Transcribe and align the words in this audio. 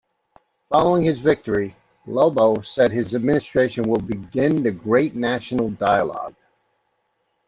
Following 0.71 1.03
his 1.03 1.19
victory, 1.19 1.75
Lobo 2.07 2.61
said 2.63 2.91
his 2.91 3.13
administration 3.13 3.87
will 3.87 4.01
"begin 4.01 4.63
the 4.63 4.71
great 4.71 5.13
national 5.15 5.69
dialogue". 5.69 6.33